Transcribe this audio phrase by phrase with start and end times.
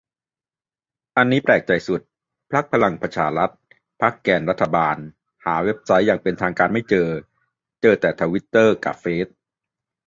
[1.17, 2.01] อันนี้แปลกใจสุด
[2.51, 3.49] พรรคพลังประชารัฐ
[4.01, 4.97] พรรคแกนรัฐบาล
[5.45, 7.09] หาเว็บไซต์อย่างเป็นทางการไม่เจอ
[7.81, 9.27] เจอแต่ทวิตเตอร์กะเฟซ